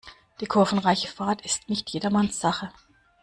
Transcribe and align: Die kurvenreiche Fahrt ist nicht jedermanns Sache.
Die 0.39 0.47
kurvenreiche 0.47 1.07
Fahrt 1.07 1.45
ist 1.45 1.69
nicht 1.69 1.91
jedermanns 1.91 2.39
Sache. 2.39 2.71